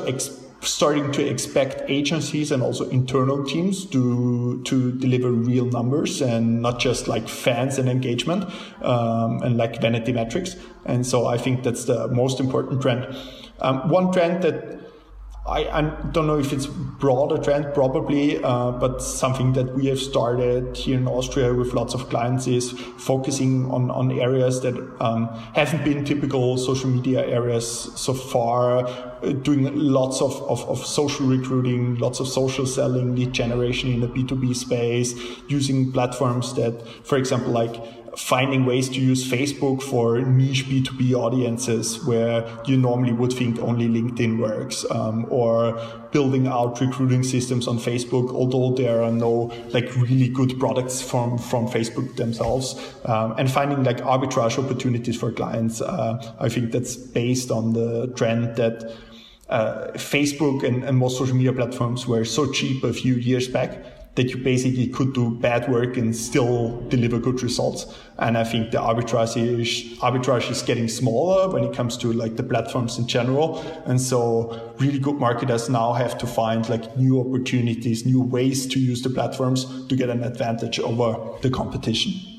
Starting 0.61 1.11
to 1.11 1.27
expect 1.27 1.89
agencies 1.89 2.51
and 2.51 2.61
also 2.61 2.87
internal 2.89 3.43
teams 3.43 3.85
to 3.85 4.61
to 4.63 4.91
deliver 4.93 5.31
real 5.31 5.65
numbers 5.65 6.21
and 6.21 6.61
not 6.61 6.79
just 6.79 7.07
like 7.07 7.27
fans 7.27 7.77
and 7.79 7.89
engagement 7.89 8.43
um, 8.83 9.41
and 9.41 9.57
like 9.57 9.81
vanity 9.81 10.13
metrics. 10.13 10.55
And 10.85 11.05
so 11.05 11.25
I 11.25 11.37
think 11.37 11.63
that's 11.63 11.85
the 11.85 12.07
most 12.09 12.39
important 12.39 12.81
trend. 12.81 13.15
Um, 13.59 13.89
one 13.89 14.11
trend 14.11 14.43
that 14.43 14.80
I, 15.45 15.65
I, 15.65 15.81
don't 16.11 16.27
know 16.27 16.37
if 16.37 16.53
it's 16.53 16.67
broader 16.67 17.41
trend, 17.41 17.73
probably, 17.73 18.43
uh, 18.43 18.71
but 18.73 19.01
something 19.01 19.53
that 19.53 19.73
we 19.73 19.87
have 19.87 19.99
started 19.99 20.77
here 20.77 20.99
in 20.99 21.07
Austria 21.07 21.51
with 21.51 21.73
lots 21.73 21.95
of 21.95 22.09
clients 22.09 22.45
is 22.45 22.71
focusing 22.71 23.65
on, 23.71 23.89
on 23.89 24.11
areas 24.11 24.61
that 24.61 24.75
um, 25.01 25.29
haven't 25.55 25.83
been 25.83 26.05
typical 26.05 26.57
social 26.59 26.91
media 26.91 27.25
areas 27.25 27.91
so 27.95 28.13
far, 28.13 28.85
uh, 28.85 29.31
doing 29.41 29.75
lots 29.75 30.21
of, 30.21 30.39
of, 30.43 30.63
of, 30.69 30.85
social 30.85 31.25
recruiting, 31.25 31.95
lots 31.95 32.19
of 32.19 32.27
social 32.27 32.67
selling, 32.67 33.15
lead 33.15 33.33
generation 33.33 33.91
in 33.91 33.99
the 33.99 34.07
B2B 34.07 34.55
space, 34.55 35.15
using 35.47 35.91
platforms 35.91 36.53
that, 36.53 36.87
for 37.03 37.17
example, 37.17 37.51
like 37.51 37.75
finding 38.17 38.65
ways 38.65 38.89
to 38.89 38.99
use 38.99 39.29
Facebook 39.29 39.81
for 39.81 40.19
niche 40.19 40.65
B2B 40.65 41.13
audiences 41.13 42.03
where 42.05 42.45
you 42.65 42.75
normally 42.75 43.13
would 43.13 43.31
think 43.31 43.59
only 43.59 43.87
LinkedIn 43.87 44.39
works, 44.39 44.85
um, 44.91 45.25
or 45.29 45.79
building 46.11 46.47
out 46.47 46.79
recruiting 46.81 47.23
systems 47.23 47.67
on 47.67 47.77
Facebook, 47.77 48.33
although 48.33 48.75
there 48.75 49.01
are 49.01 49.11
no 49.11 49.53
like 49.69 49.95
really 49.95 50.27
good 50.27 50.59
products 50.59 51.01
from, 51.01 51.37
from 51.37 51.67
Facebook 51.67 52.15
themselves, 52.17 52.75
um, 53.05 53.33
and 53.37 53.49
finding 53.49 53.83
like 53.83 53.97
arbitrage 53.99 54.61
opportunities 54.61 55.15
for 55.15 55.31
clients. 55.31 55.81
Uh, 55.81 56.35
I 56.39 56.49
think 56.49 56.71
that's 56.71 56.95
based 56.95 57.49
on 57.49 57.73
the 57.73 58.07
trend 58.15 58.57
that 58.57 58.93
uh, 59.49 59.91
Facebook 59.93 60.63
and, 60.63 60.83
and 60.83 60.97
most 60.97 61.17
social 61.17 61.35
media 61.35 61.53
platforms 61.53 62.07
were 62.07 62.25
so 62.25 62.51
cheap 62.51 62.83
a 62.83 62.93
few 62.93 63.15
years 63.15 63.47
back 63.47 64.00
that 64.15 64.29
you 64.29 64.37
basically 64.37 64.87
could 64.87 65.13
do 65.13 65.31
bad 65.31 65.69
work 65.69 65.95
and 65.95 66.15
still 66.15 66.81
deliver 66.89 67.17
good 67.17 67.41
results. 67.41 67.85
And 68.19 68.37
I 68.37 68.43
think 68.43 68.71
the 68.71 68.77
arbitrage 68.77 69.37
is, 69.37 69.97
arbitrage 69.99 70.51
is 70.51 70.61
getting 70.61 70.87
smaller 70.89 71.49
when 71.49 71.63
it 71.63 71.73
comes 71.73 71.97
to 71.97 72.11
like 72.11 72.35
the 72.35 72.43
platforms 72.43 72.97
in 72.97 73.07
general. 73.07 73.59
And 73.85 73.99
so 74.01 74.73
really 74.79 74.99
good 74.99 75.15
marketers 75.15 75.69
now 75.69 75.93
have 75.93 76.17
to 76.17 76.27
find 76.27 76.67
like 76.67 76.97
new 76.97 77.21
opportunities, 77.21 78.05
new 78.05 78.21
ways 78.21 78.67
to 78.67 78.79
use 78.79 79.01
the 79.01 79.09
platforms 79.09 79.87
to 79.87 79.95
get 79.95 80.09
an 80.09 80.23
advantage 80.23 80.79
over 80.79 81.17
the 81.41 81.49
competition. 81.49 82.30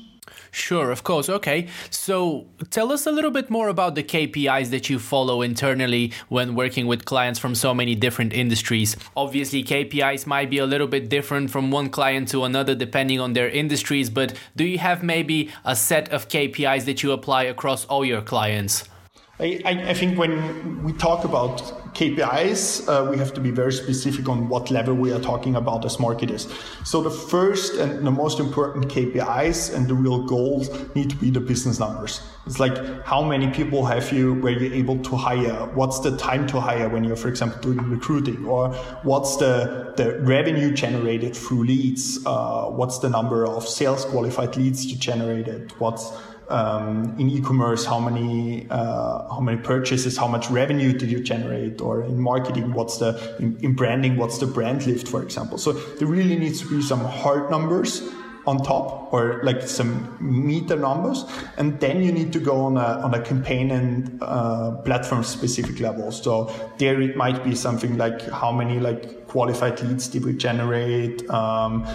Sure, 0.53 0.91
of 0.91 1.03
course. 1.03 1.29
Okay. 1.29 1.67
So 1.89 2.45
tell 2.69 2.91
us 2.91 3.07
a 3.07 3.11
little 3.11 3.31
bit 3.31 3.49
more 3.49 3.69
about 3.69 3.95
the 3.95 4.03
KPIs 4.03 4.69
that 4.69 4.87
you 4.87 4.99
follow 4.99 5.41
internally 5.41 6.13
when 6.29 6.53
working 6.53 6.85
with 6.85 7.05
clients 7.05 7.39
from 7.39 7.55
so 7.55 7.73
many 7.73 7.95
different 7.95 8.33
industries. 8.33 8.95
Obviously, 9.17 9.63
KPIs 9.63 10.27
might 10.27 10.51
be 10.51 10.59
a 10.59 10.67
little 10.67 10.85
bit 10.85 11.09
different 11.09 11.49
from 11.49 11.71
one 11.71 11.89
client 11.89 12.27
to 12.29 12.43
another 12.43 12.75
depending 12.75 13.19
on 13.19 13.33
their 13.33 13.49
industries, 13.49 14.11
but 14.11 14.37
do 14.55 14.63
you 14.63 14.77
have 14.77 15.01
maybe 15.01 15.49
a 15.65 15.75
set 15.75 16.09
of 16.09 16.27
KPIs 16.29 16.85
that 16.85 17.01
you 17.01 17.13
apply 17.13 17.43
across 17.43 17.85
all 17.85 18.05
your 18.05 18.21
clients? 18.21 18.83
I, 19.43 19.83
I, 19.89 19.93
think 19.93 20.17
when 20.17 20.83
we 20.83 20.93
talk 20.93 21.25
about 21.25 21.57
KPIs, 21.93 22.87
uh, 22.87 23.11
we 23.11 23.17
have 23.17 23.33
to 23.33 23.41
be 23.41 23.51
very 23.51 23.73
specific 23.73 24.29
on 24.29 24.47
what 24.47 24.71
level 24.71 24.93
we 24.93 25.11
are 25.11 25.19
talking 25.19 25.57
about 25.57 25.83
as 25.83 25.99
marketers. 25.99 26.47
So 26.85 27.01
the 27.01 27.11
first 27.11 27.73
and 27.73 28.07
the 28.07 28.11
most 28.11 28.39
important 28.39 28.87
KPIs 28.87 29.75
and 29.75 29.85
the 29.85 29.95
real 29.95 30.25
goals 30.25 30.69
need 30.95 31.09
to 31.09 31.17
be 31.17 31.29
the 31.29 31.41
business 31.41 31.77
numbers. 31.77 32.21
It's 32.45 32.61
like 32.61 33.03
how 33.03 33.21
many 33.21 33.49
people 33.49 33.85
have 33.85 34.13
you 34.13 34.35
were 34.35 34.51
you 34.51 34.73
able 34.73 34.99
to 34.99 35.15
hire? 35.17 35.67
What's 35.73 35.99
the 35.99 36.15
time 36.15 36.47
to 36.47 36.61
hire 36.61 36.87
when 36.87 37.03
you're, 37.03 37.17
for 37.17 37.27
example, 37.27 37.59
doing 37.59 37.89
recruiting? 37.89 38.45
Or 38.45 38.69
what's 39.03 39.35
the, 39.35 39.93
the 39.97 40.19
revenue 40.21 40.71
generated 40.73 41.35
through 41.35 41.65
leads? 41.65 42.25
Uh, 42.25 42.67
what's 42.67 42.99
the 42.99 43.09
number 43.09 43.45
of 43.45 43.67
sales 43.67 44.05
qualified 44.05 44.55
leads 44.55 44.85
you 44.85 44.95
generated? 44.95 45.73
What's 45.79 46.13
um, 46.53 47.15
in 47.17 47.29
e-commerce 47.29 47.83
how 47.83 47.99
many 47.99 48.67
uh, 48.69 49.27
how 49.33 49.39
many 49.39 49.57
purchases 49.57 50.15
how 50.15 50.27
much 50.27 50.49
revenue 50.49 50.93
did 50.93 51.09
you 51.09 51.19
generate 51.19 51.81
or 51.81 52.03
in 52.03 52.19
marketing 52.19 52.73
what's 52.73 52.97
the 52.99 53.11
in, 53.39 53.57
in, 53.65 53.73
branding 53.73 54.15
what's 54.17 54.37
the 54.37 54.45
brand 54.45 54.85
lift 54.85 55.07
for 55.07 55.23
example? 55.23 55.57
So 55.57 55.71
there 55.71 56.07
really 56.07 56.37
needs 56.37 56.61
to 56.61 56.69
be 56.69 56.81
some 56.81 57.03
hard 57.03 57.49
numbers 57.49 58.03
on 58.45 58.57
top 58.61 59.11
or 59.13 59.41
like 59.43 59.61
some 59.61 60.17
meter 60.19 60.75
numbers 60.75 61.25
and 61.57 61.79
then 61.79 62.03
you 62.03 62.11
need 62.11 62.31
to 62.33 62.39
go 62.39 62.65
on 62.65 62.77
a, 62.77 63.01
on 63.05 63.13
a 63.13 63.21
campaign 63.21 63.71
and 63.71 64.21
uh, 64.21 64.71
platform 64.83 65.23
specific 65.23 65.79
level. 65.79 66.11
So 66.11 66.53
there 66.77 67.01
it 67.01 67.15
might 67.15 67.43
be 67.43 67.55
something 67.55 67.97
like 67.97 68.21
how 68.29 68.51
many 68.51 68.79
like 68.79 69.27
qualified 69.27 69.81
leads 69.81 70.07
did 70.07 70.25
we 70.25 70.33
generate 70.33 71.27
um, 71.29 71.87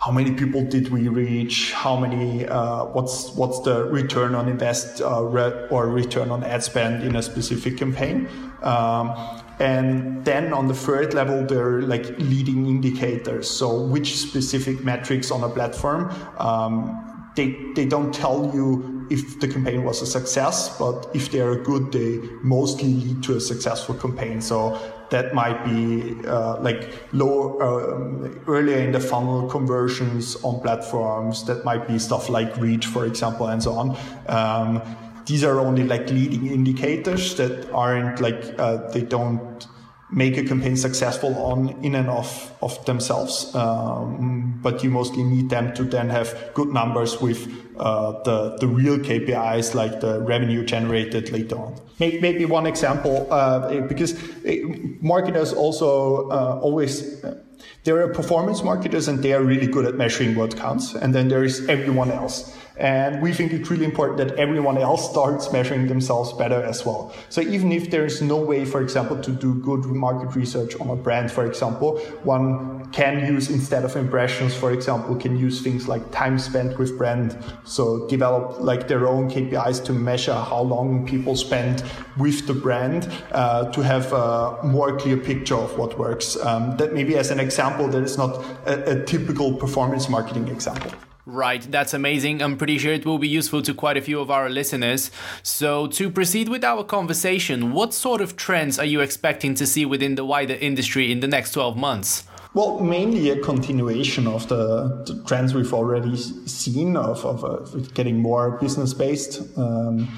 how 0.00 0.10
many 0.10 0.32
people 0.32 0.64
did 0.64 0.88
we 0.88 1.08
reach? 1.08 1.72
How 1.72 1.94
many? 1.94 2.46
Uh, 2.46 2.86
what's 2.86 3.34
what's 3.34 3.60
the 3.60 3.84
return 3.84 4.34
on 4.34 4.48
invest 4.48 5.02
uh, 5.02 5.22
re- 5.22 5.66
or 5.70 5.88
return 5.88 6.30
on 6.30 6.42
ad 6.42 6.64
spend 6.64 7.02
in 7.02 7.16
a 7.16 7.22
specific 7.22 7.76
campaign? 7.76 8.26
Um, 8.62 9.14
and 9.58 10.24
then 10.24 10.54
on 10.54 10.68
the 10.68 10.74
third 10.74 11.12
level, 11.12 11.44
there 11.44 11.68
are 11.68 11.82
like 11.82 12.18
leading 12.18 12.66
indicators. 12.66 13.50
So 13.50 13.82
which 13.82 14.16
specific 14.16 14.82
metrics 14.82 15.30
on 15.30 15.44
a 15.44 15.50
platform? 15.50 16.10
Um, 16.38 17.06
they, 17.36 17.56
they 17.76 17.84
don't 17.84 18.12
tell 18.12 18.50
you 18.54 19.06
if 19.10 19.38
the 19.38 19.48
campaign 19.48 19.84
was 19.84 20.02
a 20.02 20.06
success, 20.06 20.76
but 20.78 21.10
if 21.14 21.30
they 21.30 21.40
are 21.40 21.56
good, 21.56 21.92
they 21.92 22.18
mostly 22.42 22.88
lead 22.88 23.22
to 23.24 23.36
a 23.36 23.40
successful 23.40 23.94
campaign. 23.94 24.40
So 24.40 24.80
that 25.10 25.34
might 25.34 25.64
be 25.64 26.16
uh, 26.26 26.60
like 26.60 26.94
low 27.12 27.58
uh, 27.58 28.50
earlier 28.50 28.78
in 28.78 28.92
the 28.92 29.00
funnel 29.00 29.48
conversions 29.48 30.36
on 30.42 30.60
platforms. 30.60 31.44
That 31.46 31.64
might 31.64 31.86
be 31.86 31.98
stuff 31.98 32.28
like 32.28 32.56
reach, 32.56 32.86
for 32.86 33.04
example, 33.06 33.48
and 33.48 33.62
so 33.62 33.72
on. 33.74 33.96
Um, 34.28 34.82
these 35.26 35.44
are 35.44 35.60
only 35.60 35.84
like 35.84 36.08
leading 36.10 36.46
indicators 36.46 37.34
that 37.36 37.70
aren't 37.72 38.20
like 38.20 38.42
uh, 38.58 38.88
they 38.90 39.02
don't 39.02 39.66
make 40.12 40.36
a 40.36 40.44
campaign 40.44 40.76
successful 40.76 41.34
on 41.36 41.68
in 41.82 41.94
and 41.94 42.08
of 42.08 42.52
of 42.62 42.84
themselves. 42.84 43.54
Um, 43.54 44.58
but 44.62 44.82
you 44.82 44.90
mostly 44.90 45.22
need 45.22 45.50
them 45.50 45.72
to 45.74 45.84
then 45.84 46.08
have 46.10 46.50
good 46.54 46.68
numbers 46.68 47.20
with 47.20 47.48
uh, 47.78 48.22
the 48.22 48.56
the 48.58 48.66
real 48.66 48.98
KPIs 48.98 49.74
like 49.74 50.00
the 50.00 50.20
revenue 50.20 50.64
generated 50.64 51.30
later 51.30 51.56
on. 51.56 51.74
Maybe 51.98 52.44
one 52.44 52.66
example 52.66 53.26
uh, 53.30 53.80
because 53.82 54.14
uh, 54.44 54.56
marketers 55.00 55.52
also 55.52 56.28
uh, 56.30 56.60
always. 56.62 57.22
Uh, 57.24 57.42
there 57.84 58.02
are 58.02 58.08
performance 58.08 58.62
marketers 58.62 59.08
and 59.08 59.22
they 59.22 59.32
are 59.32 59.42
really 59.42 59.66
good 59.66 59.84
at 59.84 59.94
measuring 59.94 60.34
what 60.34 60.56
counts. 60.56 60.94
And 60.94 61.14
then 61.14 61.28
there 61.28 61.44
is 61.44 61.66
everyone 61.68 62.10
else. 62.10 62.56
And 62.80 63.20
we 63.20 63.34
think 63.34 63.52
it's 63.52 63.70
really 63.70 63.84
important 63.84 64.16
that 64.18 64.38
everyone 64.38 64.78
else 64.78 65.08
starts 65.10 65.52
measuring 65.52 65.86
themselves 65.86 66.32
better 66.32 66.62
as 66.62 66.86
well. 66.86 67.14
So 67.28 67.42
even 67.42 67.72
if 67.72 67.90
there's 67.90 68.22
no 68.22 68.38
way, 68.38 68.64
for 68.64 68.80
example, 68.80 69.20
to 69.20 69.30
do 69.30 69.54
good 69.56 69.84
market 69.84 70.34
research 70.34 70.74
on 70.80 70.88
a 70.88 70.96
brand, 70.96 71.30
for 71.30 71.44
example, 71.44 71.98
one 72.24 72.90
can 72.90 73.26
use 73.26 73.50
instead 73.50 73.84
of 73.84 73.96
impressions, 73.96 74.54
for 74.54 74.72
example, 74.72 75.14
can 75.14 75.38
use 75.38 75.60
things 75.60 75.88
like 75.88 76.10
time 76.10 76.38
spent 76.38 76.78
with 76.78 76.96
brand. 76.96 77.36
So 77.64 78.08
develop 78.08 78.60
like 78.60 78.88
their 78.88 79.06
own 79.06 79.30
KPIs 79.30 79.84
to 79.84 79.92
measure 79.92 80.32
how 80.32 80.62
long 80.62 81.06
people 81.06 81.36
spend 81.36 81.84
with 82.16 82.46
the 82.46 82.54
brand 82.54 83.12
uh, 83.32 83.70
to 83.72 83.82
have 83.82 84.10
a 84.14 84.58
more 84.64 84.96
clear 84.96 85.18
picture 85.18 85.56
of 85.56 85.76
what 85.76 85.98
works. 85.98 86.36
Um, 86.38 86.78
that 86.78 86.94
maybe 86.94 87.18
as 87.18 87.30
an 87.30 87.40
example, 87.40 87.88
that 87.88 88.02
is 88.02 88.16
not 88.16 88.42
a, 88.66 89.00
a 89.00 89.04
typical 89.04 89.52
performance 89.52 90.08
marketing 90.08 90.48
example. 90.48 90.90
Right, 91.32 91.62
that's 91.70 91.94
amazing. 91.94 92.42
I'm 92.42 92.56
pretty 92.56 92.76
sure 92.76 92.92
it 92.92 93.06
will 93.06 93.18
be 93.18 93.28
useful 93.28 93.62
to 93.62 93.72
quite 93.72 93.96
a 93.96 94.00
few 94.00 94.18
of 94.18 94.32
our 94.32 94.50
listeners. 94.50 95.12
So, 95.44 95.86
to 95.86 96.10
proceed 96.10 96.48
with 96.48 96.64
our 96.64 96.82
conversation, 96.82 97.70
what 97.70 97.94
sort 97.94 98.20
of 98.20 98.34
trends 98.34 98.80
are 98.80 98.84
you 98.84 99.00
expecting 99.00 99.54
to 99.54 99.64
see 99.64 99.86
within 99.86 100.16
the 100.16 100.24
wider 100.24 100.54
industry 100.54 101.12
in 101.12 101.20
the 101.20 101.28
next 101.28 101.52
12 101.52 101.76
months? 101.76 102.24
Well, 102.52 102.80
mainly 102.80 103.30
a 103.30 103.38
continuation 103.38 104.26
of 104.26 104.48
the, 104.48 105.04
the 105.06 105.22
trends 105.24 105.54
we've 105.54 105.72
already 105.72 106.16
seen 106.16 106.96
of, 106.96 107.24
of, 107.24 107.44
of 107.44 107.94
getting 107.94 108.18
more 108.18 108.58
business 108.58 108.92
based, 108.92 109.56
um, 109.56 110.08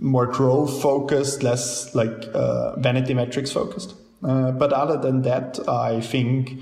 more 0.00 0.26
growth 0.26 0.82
focused, 0.82 1.42
less 1.42 1.94
like 1.94 2.28
uh, 2.34 2.78
vanity 2.78 3.14
metrics 3.14 3.50
focused. 3.50 3.94
Uh, 4.22 4.50
but 4.50 4.70
other 4.74 4.98
than 4.98 5.22
that, 5.22 5.66
I 5.66 6.02
think 6.02 6.58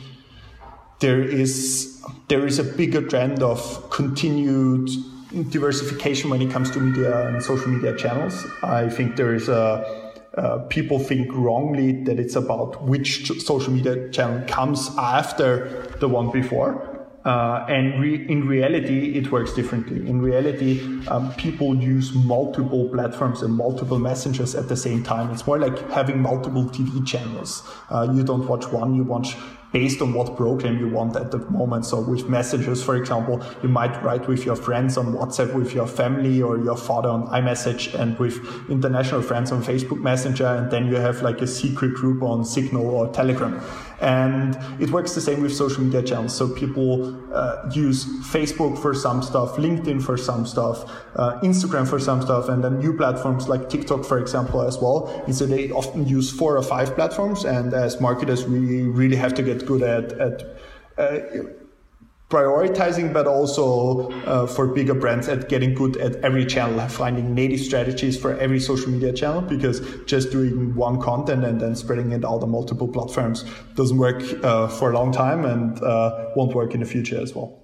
there 1.01 1.23
is 1.23 2.03
there 2.29 2.47
is 2.47 2.59
a 2.59 2.65
bigger 2.65 3.03
trend 3.03 3.43
of 3.43 3.91
continued 3.91 4.89
diversification 5.51 6.31
when 6.31 6.43
it 6.43 6.51
comes 6.51 6.71
to 6.71 6.81
media 6.81 7.29
and 7.29 7.43
social 7.43 7.69
media 7.69 7.97
channels. 7.97 8.47
I 8.63 8.89
think 8.89 9.17
there 9.17 9.35
is 9.35 9.49
a 9.49 10.09
uh, 10.37 10.59
people 10.69 10.99
think 10.99 11.29
wrongly 11.33 12.05
that 12.05 12.21
it's 12.21 12.37
about 12.37 12.83
which 12.85 13.27
social 13.43 13.73
media 13.73 14.09
channel 14.11 14.47
comes 14.47 14.91
after 14.97 15.97
the 15.99 16.09
one 16.09 16.31
before. 16.31 16.87
Uh, 17.25 17.67
and 17.69 18.01
re- 18.01 18.27
in 18.31 18.47
reality, 18.47 19.19
it 19.19 19.31
works 19.31 19.53
differently. 19.53 20.09
In 20.09 20.23
reality, 20.23 20.81
um, 21.09 21.35
people 21.35 21.75
use 21.75 22.15
multiple 22.15 22.89
platforms 22.89 23.43
and 23.43 23.53
multiple 23.53 23.99
messengers 23.99 24.55
at 24.55 24.69
the 24.69 24.77
same 24.77 25.03
time. 25.03 25.31
It's 25.31 25.47
more 25.47 25.59
like 25.59 25.91
having 25.91 26.23
multiple 26.23 26.65
TV 26.65 27.07
channels. 27.07 27.69
Uh, 27.91 28.09
you 28.15 28.23
don't 28.23 28.47
watch 28.47 28.69
one, 28.69 28.95
you 28.95 29.03
watch 29.03 29.37
based 29.73 30.03
on 30.03 30.13
what 30.13 30.37
program 30.37 30.79
you 30.79 30.89
want 30.89 31.17
at 31.17 31.31
the 31.31 31.39
moment. 31.51 31.87
So 31.87 32.01
with 32.01 32.29
messages, 32.29 32.83
for 32.83 32.97
example, 32.97 33.43
you 33.63 33.69
might 33.69 34.03
write 34.03 34.27
with 34.27 34.45
your 34.45 34.57
friends 34.57 34.97
on 34.97 35.15
WhatsApp, 35.15 35.55
with 35.55 35.73
your 35.75 35.87
family 35.87 36.43
or 36.43 36.59
your 36.59 36.77
father 36.77 37.09
on 37.09 37.29
iMessage 37.29 37.99
and 37.99 38.19
with 38.19 38.39
international 38.69 39.23
friends 39.23 39.53
on 39.53 39.63
Facebook 39.63 40.01
Messenger. 40.01 40.47
And 40.47 40.71
then 40.71 40.87
you 40.87 40.97
have 40.97 41.23
like 41.23 41.41
a 41.41 41.47
secret 41.47 41.95
group 41.95 42.23
on 42.23 42.45
Signal 42.45 42.87
or 42.87 43.13
Telegram. 43.13 43.61
And 44.01 44.57
it 44.81 44.91
works 44.91 45.15
the 45.15 45.21
same 45.21 45.43
with 45.43 45.55
social 45.55 45.83
media 45.85 46.03
channels. 46.03 46.35
So 46.35 46.49
people 46.49 47.33
uh, 47.35 47.71
use 47.73 48.07
Facebook 48.33 48.81
for 48.81 48.95
some 48.95 49.23
stuff, 49.23 49.57
LinkedIn 49.57 50.03
for 50.03 50.17
some 50.17 50.47
stuff, 50.47 50.85
uh, 51.17 51.39
Instagram 51.41 51.87
for 51.87 51.99
some 51.99 52.23
stuff, 52.23 52.49
and 52.49 52.65
then 52.65 52.79
new 52.79 52.97
platforms 52.97 53.49
like 53.49 53.69
TikTok, 53.69 54.05
for 54.05 54.19
example, 54.19 54.63
as 54.63 54.79
well. 54.79 55.09
And 55.27 55.35
so 55.35 55.45
they 55.47 55.71
often 55.71 56.07
use 56.07 56.31
four 56.31 56.57
or 56.57 56.63
five 56.63 56.95
platforms. 56.95 57.45
And 57.45 57.75
as 57.75 58.01
marketers, 58.01 58.47
we 58.47 58.83
really 58.83 59.17
have 59.17 59.35
to 59.35 59.43
get 59.43 59.67
good 59.67 59.83
at, 59.83 60.13
at 60.13 60.43
uh, 60.97 61.19
prioritizing, 62.31 63.13
but 63.13 63.27
also 63.27 64.11
uh, 64.25 64.47
for 64.47 64.69
bigger 64.69 64.95
brands 64.95 65.29
at 65.29 65.49
getting 65.49 65.75
good 65.75 65.97
at 65.97 66.17
every 66.25 66.47
channel, 66.47 66.81
finding 66.89 67.35
native 67.35 67.61
strategies 67.61 68.19
for 68.19 68.39
every 68.39 68.61
social 68.61 68.89
media 68.89 69.13
channel, 69.13 69.43
because 69.43 69.81
just 70.07 70.31
doing 70.31 70.75
one 70.75 71.01
content 71.01 71.45
and 71.45 71.61
then 71.61 71.75
spreading 71.75 72.13
it 72.13 72.25
out 72.25 72.43
on 72.43 72.51
multiple 72.51 72.89
platforms 72.89 73.45
doesn't 73.75 73.99
work 73.99 74.23
uh, 74.45 74.69
for 74.69 74.93
a 74.93 74.95
long 74.95 75.13
time 75.13 75.45
and 75.45 75.83
uh, 75.83 76.31
won't 76.37 76.55
work 76.55 76.73
in 76.73 76.81
the 76.81 76.87
future 76.87 77.21
as 77.21 77.35
well. 77.35 77.61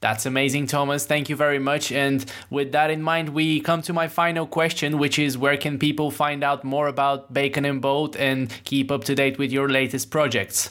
That's 0.00 0.26
amazing, 0.26 0.66
Thomas. 0.66 1.06
Thank 1.06 1.28
you 1.30 1.36
very 1.36 1.58
much. 1.58 1.90
And 1.90 2.24
with 2.50 2.72
that 2.72 2.90
in 2.90 3.02
mind, 3.02 3.30
we 3.30 3.60
come 3.60 3.80
to 3.82 3.92
my 3.92 4.08
final 4.08 4.46
question, 4.46 4.98
which 4.98 5.18
is 5.18 5.38
where 5.38 5.56
can 5.56 5.78
people 5.78 6.10
find 6.10 6.44
out 6.44 6.64
more 6.64 6.86
about 6.86 7.32
Bacon 7.32 7.64
and 7.64 7.80
Bold 7.80 8.14
and 8.16 8.52
keep 8.64 8.90
up 8.90 9.04
to 9.04 9.14
date 9.14 9.38
with 9.38 9.50
your 9.50 9.68
latest 9.68 10.10
projects? 10.10 10.70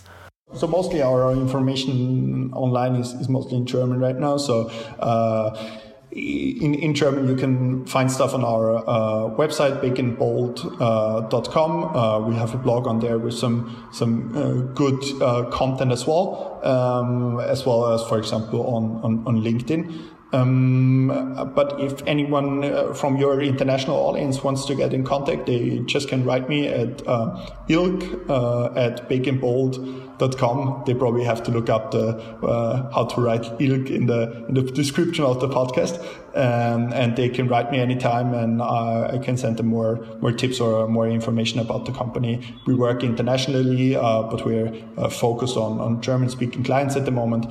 So 0.53 0.67
mostly 0.67 1.01
our 1.01 1.31
information 1.31 2.53
online 2.53 2.95
is, 2.95 3.13
is 3.13 3.27
mostly 3.27 3.57
in 3.57 3.65
German 3.65 3.99
right 3.99 4.15
now. 4.15 4.37
So 4.37 4.69
uh, 4.99 5.79
in, 6.11 6.75
in 6.75 6.93
German, 6.93 7.27
you 7.27 7.35
can 7.35 7.85
find 7.87 8.11
stuff 8.11 8.33
on 8.33 8.45
our 8.45 8.77
uh, 8.77 9.35
website, 9.35 9.81
baconbold.com. 9.81 11.83
Uh, 11.83 12.19
we 12.27 12.35
have 12.35 12.53
a 12.53 12.57
blog 12.57 12.87
on 12.87 12.99
there 12.99 13.17
with 13.17 13.33
some 13.33 13.89
some 13.91 14.37
uh, 14.37 14.51
good 14.73 15.03
uh, 15.21 15.49
content 15.49 15.91
as 15.91 16.05
well, 16.05 16.61
um, 16.63 17.39
as 17.39 17.65
well 17.65 17.91
as, 17.91 18.07
for 18.07 18.19
example, 18.19 18.67
on, 18.67 19.01
on, 19.03 19.23
on 19.25 19.41
LinkedIn. 19.41 20.11
Um, 20.31 21.07
but 21.55 21.79
if 21.79 22.01
anyone 22.07 22.63
uh, 22.63 22.93
from 22.93 23.17
your 23.17 23.41
international 23.41 23.95
audience 23.95 24.43
wants 24.43 24.65
to 24.65 24.75
get 24.75 24.93
in 24.93 25.03
contact, 25.03 25.45
they 25.45 25.79
just 25.79 26.09
can 26.09 26.25
write 26.25 26.49
me 26.49 26.67
at 26.67 27.07
uh, 27.07 27.51
ilk 27.69 28.29
uh, 28.29 28.73
at 28.75 29.07
baconbold.com. 29.09 30.14
They 30.19 30.93
probably 30.93 31.23
have 31.23 31.43
to 31.43 31.51
look 31.51 31.69
up 31.69 31.91
the 31.91 32.17
uh, 32.43 32.91
how 32.91 33.05
to 33.05 33.21
write 33.21 33.45
ilk 33.59 33.89
in 33.89 34.05
the 34.05 34.45
in 34.47 34.53
the 34.53 34.63
description 34.63 35.25
of 35.25 35.39
the 35.39 35.47
podcast, 35.47 35.99
um, 36.35 36.93
and 36.93 37.15
they 37.15 37.29
can 37.29 37.47
write 37.47 37.71
me 37.71 37.79
anytime, 37.79 38.33
and 38.33 38.61
uh, 38.61 39.11
I 39.13 39.17
can 39.17 39.37
send 39.37 39.57
them 39.57 39.67
more 39.67 40.05
more 40.21 40.31
tips 40.31 40.59
or 40.59 40.87
more 40.87 41.07
information 41.07 41.59
about 41.59 41.85
the 41.85 41.91
company. 41.91 42.41
We 42.65 42.75
work 42.75 43.03
internationally, 43.03 43.95
uh, 43.95 44.23
but 44.23 44.45
we're 44.45 44.71
focused 45.09 45.57
on 45.57 45.79
on 45.79 46.01
German 46.01 46.29
speaking 46.29 46.63
clients 46.63 46.95
at 46.95 47.05
the 47.05 47.11
moment, 47.11 47.45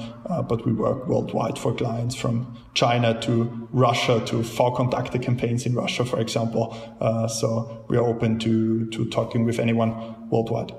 but 0.49 0.65
we 0.67 0.73
work 0.73 1.07
worldwide 1.07 1.59
for 1.59 1.75
clients 1.75 2.15
from 2.15 2.57
China 2.75 3.19
to 3.21 3.69
Russia 3.73 4.23
to 4.27 4.37
VKontakte 4.37 5.23
campaigns 5.23 5.65
in 5.67 5.75
Russia, 5.75 6.05
for 6.05 6.21
example. 6.21 6.77
Uh, 7.01 7.29
so 7.29 7.85
we 7.89 7.97
are 7.97 8.05
open 8.05 8.39
to, 8.41 8.87
to 8.91 9.09
talking 9.11 9.45
with 9.45 9.59
anyone 9.59 10.29
worldwide. 10.31 10.73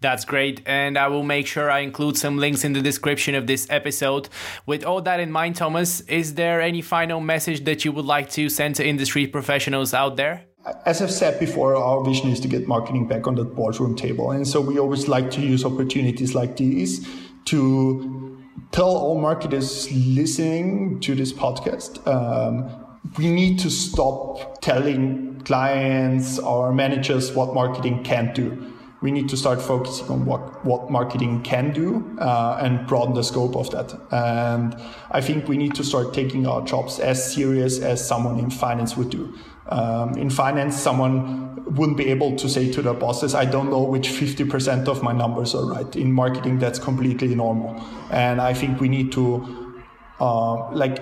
That's 0.00 0.24
great. 0.24 0.62
And 0.66 0.98
I 0.98 1.08
will 1.08 1.22
make 1.22 1.46
sure 1.46 1.70
I 1.70 1.80
include 1.80 2.16
some 2.16 2.38
links 2.38 2.64
in 2.64 2.72
the 2.72 2.82
description 2.82 3.34
of 3.34 3.46
this 3.46 3.66
episode. 3.70 4.28
With 4.66 4.84
all 4.84 5.02
that 5.02 5.20
in 5.20 5.30
mind, 5.30 5.56
Thomas, 5.56 6.00
is 6.02 6.34
there 6.34 6.60
any 6.60 6.82
final 6.82 7.20
message 7.20 7.64
that 7.64 7.84
you 7.84 7.92
would 7.92 8.04
like 8.04 8.30
to 8.30 8.48
send 8.48 8.76
to 8.76 8.86
industry 8.86 9.26
professionals 9.26 9.94
out 9.94 10.16
there? 10.16 10.44
As 10.84 11.00
I've 11.00 11.10
said 11.10 11.40
before, 11.40 11.76
our 11.76 12.04
vision 12.04 12.30
is 12.30 12.40
to 12.40 12.48
get 12.48 12.68
marketing 12.68 13.06
back 13.06 13.26
on 13.26 13.34
the 13.34 13.44
boardroom 13.44 13.96
table. 13.96 14.32
And 14.32 14.46
so 14.46 14.60
we 14.60 14.78
always 14.78 15.08
like 15.08 15.30
to 15.32 15.40
use 15.40 15.64
opportunities 15.64 16.34
like 16.34 16.56
these 16.56 17.08
to 17.46 18.38
tell 18.72 18.94
all 18.96 19.18
marketers 19.18 19.90
listening 19.92 21.00
to 21.00 21.14
this 21.14 21.32
podcast 21.32 22.06
um, 22.06 22.84
we 23.16 23.30
need 23.30 23.58
to 23.60 23.70
stop 23.70 24.60
telling 24.60 25.40
clients 25.44 26.38
or 26.38 26.72
managers 26.72 27.32
what 27.32 27.54
marketing 27.54 28.04
can't 28.04 28.34
do. 28.34 28.67
We 29.00 29.12
need 29.12 29.28
to 29.28 29.36
start 29.36 29.62
focusing 29.62 30.08
on 30.08 30.24
what, 30.24 30.64
what 30.64 30.90
marketing 30.90 31.42
can 31.42 31.72
do 31.72 32.16
uh, 32.18 32.58
and 32.60 32.84
broaden 32.86 33.14
the 33.14 33.22
scope 33.22 33.54
of 33.54 33.70
that. 33.70 33.96
And 34.10 34.76
I 35.10 35.20
think 35.20 35.46
we 35.48 35.56
need 35.56 35.74
to 35.76 35.84
start 35.84 36.12
taking 36.12 36.46
our 36.46 36.64
jobs 36.64 36.98
as 36.98 37.32
serious 37.32 37.78
as 37.78 38.06
someone 38.06 38.40
in 38.40 38.50
finance 38.50 38.96
would 38.96 39.10
do. 39.10 39.32
Um, 39.68 40.16
in 40.16 40.30
finance, 40.30 40.76
someone 40.76 41.64
wouldn't 41.74 41.98
be 41.98 42.08
able 42.08 42.34
to 42.36 42.48
say 42.48 42.72
to 42.72 42.82
their 42.82 42.94
bosses, 42.94 43.34
I 43.34 43.44
don't 43.44 43.70
know 43.70 43.82
which 43.82 44.08
50% 44.08 44.88
of 44.88 45.02
my 45.02 45.12
numbers 45.12 45.54
are 45.54 45.66
right. 45.66 45.94
In 45.94 46.12
marketing, 46.12 46.58
that's 46.58 46.78
completely 46.78 47.34
normal. 47.34 47.80
And 48.10 48.40
I 48.40 48.54
think 48.54 48.80
we 48.80 48.88
need 48.88 49.12
to, 49.12 49.74
uh, 50.18 50.72
like, 50.72 50.98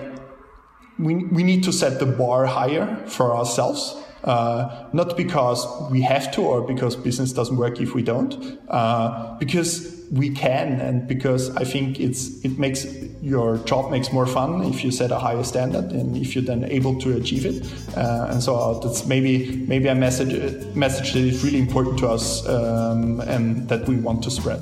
we, 0.99 1.15
we 1.15 1.43
need 1.43 1.63
to 1.63 1.71
set 1.71 1.99
the 1.99 2.05
bar 2.05 2.45
higher 2.45 3.03
for 3.07 3.35
ourselves 3.35 3.95
uh, 4.23 4.87
not 4.93 5.15
because 5.17 5.65
we 5.91 6.01
have 6.01 6.31
to 6.33 6.41
or 6.41 6.61
because 6.61 6.95
business 6.95 7.33
doesn't 7.33 7.57
work 7.57 7.79
if 7.79 7.93
we 7.93 8.01
don't, 8.01 8.59
uh, 8.69 9.35
because 9.39 9.97
we 10.11 10.29
can 10.29 10.79
and 10.79 11.07
because 11.07 11.55
I 11.57 11.63
think 11.63 11.99
it's 11.99 12.43
it 12.45 12.57
makes 12.57 12.85
your 13.21 13.57
job 13.59 13.91
makes 13.91 14.13
more 14.13 14.25
fun 14.25 14.63
if 14.63 14.83
you 14.83 14.91
set 14.91 15.11
a 15.11 15.19
higher 15.19 15.43
standard 15.43 15.91
and 15.91 16.15
if 16.15 16.33
you're 16.35 16.43
then 16.43 16.63
able 16.65 16.99
to 17.01 17.17
achieve 17.17 17.45
it. 17.45 17.63
Uh, 17.95 18.27
and 18.29 18.41
so 18.41 18.79
that's 18.79 19.05
maybe 19.05 19.65
maybe 19.67 19.87
a 19.87 19.95
message 19.95 20.33
message 20.75 21.13
that 21.13 21.19
is 21.19 21.43
really 21.43 21.59
important 21.59 21.99
to 21.99 22.07
us 22.07 22.47
um, 22.47 23.19
and 23.21 23.67
that 23.67 23.87
we 23.87 23.97
want 23.97 24.23
to 24.23 24.31
spread. 24.31 24.61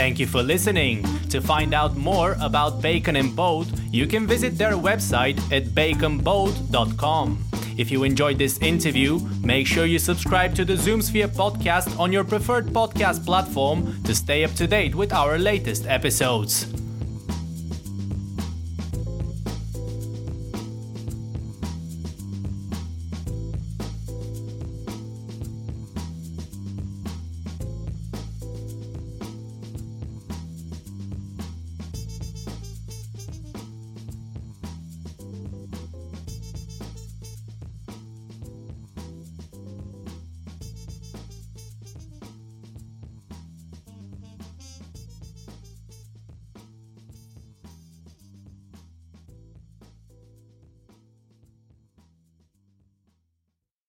Thank 0.00 0.18
you 0.18 0.26
for 0.26 0.42
listening. 0.42 1.04
To 1.28 1.42
find 1.42 1.74
out 1.74 1.94
more 1.94 2.34
about 2.40 2.80
Bacon 2.80 3.16
and 3.16 3.36
Bold, 3.36 3.78
you 3.92 4.06
can 4.06 4.26
visit 4.26 4.56
their 4.56 4.72
website 4.72 5.38
at 5.52 5.74
baconbold.com. 5.74 7.44
If 7.76 7.90
you 7.90 8.04
enjoyed 8.04 8.38
this 8.38 8.56
interview, 8.62 9.20
make 9.42 9.66
sure 9.66 9.84
you 9.84 9.98
subscribe 9.98 10.54
to 10.54 10.64
the 10.64 10.72
Zoomsphere 10.72 11.28
podcast 11.28 12.00
on 12.00 12.12
your 12.12 12.24
preferred 12.24 12.68
podcast 12.68 13.26
platform 13.26 14.02
to 14.04 14.14
stay 14.14 14.42
up 14.42 14.54
to 14.54 14.66
date 14.66 14.94
with 14.94 15.12
our 15.12 15.36
latest 15.36 15.86
episodes. 15.86 16.79